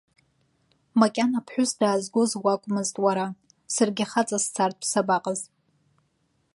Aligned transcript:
Макьана 0.99 1.45
ԥҳәыс 1.45 1.71
даазгоз 1.79 2.31
уакәмызт 2.43 2.95
уара, 3.03 3.27
саргьы 3.75 4.05
хаҵа 4.11 4.37
сцартә 4.43 4.85
сабаҟаз. 4.91 5.41